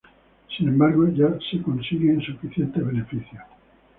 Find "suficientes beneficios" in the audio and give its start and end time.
2.23-3.41